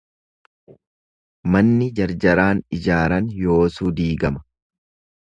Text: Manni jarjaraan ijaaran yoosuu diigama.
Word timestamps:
Manni 1.57 1.91
jarjaraan 2.01 2.65
ijaaran 2.81 3.31
yoosuu 3.45 3.97
diigama. 4.03 4.47